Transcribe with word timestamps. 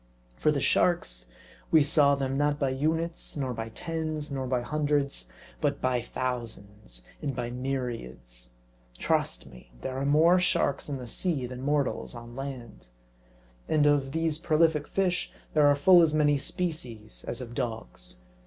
For 0.35 0.51
the 0.51 0.59
sharks, 0.61 1.27
we 1.69 1.83
saw 1.83 2.15
them, 2.15 2.35
not 2.35 2.57
by 2.57 2.69
units, 2.71 3.37
nor 3.37 3.53
by 3.53 3.69
tens, 3.69 4.31
nor 4.31 4.47
by 4.47 4.61
hundreds; 4.61 5.29
but 5.61 5.79
by 5.79 6.01
thousands 6.01 7.03
and 7.21 7.35
by 7.35 7.51
myriads. 7.51 8.49
Trust 8.97 9.45
me, 9.45 9.71
there 9.81 9.95
are 9.99 10.05
more 10.07 10.39
sharks 10.39 10.89
in 10.89 10.97
the 10.97 11.05
sea 11.05 11.45
than 11.45 11.61
mortals 11.61 12.15
on 12.15 12.35
land. 12.35 12.87
And 13.69 13.85
of 13.85 14.11
these 14.11 14.39
prolific 14.39 14.87
fish 14.87 15.31
there 15.53 15.67
are 15.67 15.75
full 15.75 16.01
as 16.01 16.15
many 16.15 16.39
species 16.39 17.23
as 17.27 17.39
of 17.39 17.53
dogs. 17.53 18.17